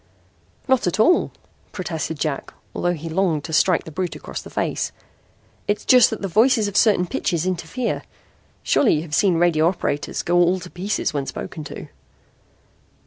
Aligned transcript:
"Not 0.67 0.87
at 0.87 0.99
all," 0.99 1.31
protested 1.73 2.17
Jack, 2.19 2.55
although 2.73 2.93
he 2.95 3.07
longed 3.07 3.43
to 3.43 3.53
strike 3.53 3.83
the 3.83 3.91
brute 3.91 4.15
across 4.15 4.41
the 4.41 4.49
face. 4.49 4.91
"It's 5.67 5.85
just 5.85 6.09
that 6.09 6.21
voices 6.27 6.67
of 6.67 6.75
certain 6.75 7.05
pitches 7.05 7.45
interfere. 7.45 8.01
Surely 8.63 8.95
you 8.95 9.01
have 9.03 9.13
seen 9.13 9.35
radio 9.35 9.67
operators 9.67 10.23
go 10.23 10.37
all 10.39 10.59
to 10.61 10.71
pieces 10.71 11.13
when 11.13 11.27
spoken 11.27 11.63
to." 11.65 11.87